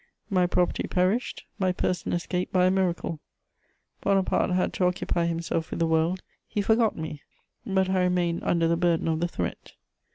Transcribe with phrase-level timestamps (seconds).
[0.31, 3.19] My property perished; my person escaped by a miracle:
[4.01, 7.21] Bonaparte had to occupy himself with the world; he forgot me,
[7.67, 9.73] but I remained under the burden of the threat.